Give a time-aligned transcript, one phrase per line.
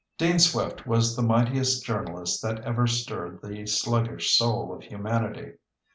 [0.17, 5.51] Dean Swift was the mightiest journalist that ever stirred the sluggish soul of humanity.